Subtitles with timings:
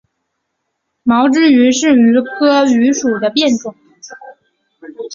[1.05, 3.75] 毛枝榆是榆科榆属的变种。